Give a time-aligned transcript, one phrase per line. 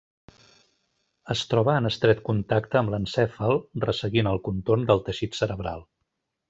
[1.35, 5.91] Es troba en estret contacte amb l'encèfal, resseguint el contorn del teixit cerebral.